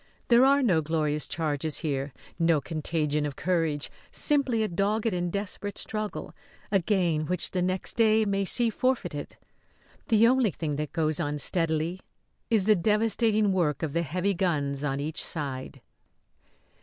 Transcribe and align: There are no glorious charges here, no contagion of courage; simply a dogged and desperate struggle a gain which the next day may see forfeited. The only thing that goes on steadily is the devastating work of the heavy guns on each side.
There 0.29 0.43
are 0.45 0.63
no 0.63 0.81
glorious 0.81 1.27
charges 1.27 1.81
here, 1.81 2.11
no 2.39 2.59
contagion 2.59 3.23
of 3.23 3.35
courage; 3.35 3.91
simply 4.11 4.63
a 4.63 4.67
dogged 4.67 5.13
and 5.13 5.31
desperate 5.31 5.77
struggle 5.77 6.33
a 6.71 6.79
gain 6.79 7.27
which 7.27 7.51
the 7.51 7.61
next 7.61 7.97
day 7.97 8.25
may 8.25 8.43
see 8.43 8.71
forfeited. 8.71 9.37
The 10.07 10.25
only 10.27 10.49
thing 10.49 10.75
that 10.77 10.91
goes 10.91 11.19
on 11.19 11.37
steadily 11.37 11.99
is 12.49 12.65
the 12.65 12.75
devastating 12.75 13.53
work 13.53 13.83
of 13.83 13.93
the 13.93 14.01
heavy 14.01 14.33
guns 14.33 14.83
on 14.83 14.99
each 14.99 15.23
side. 15.23 15.81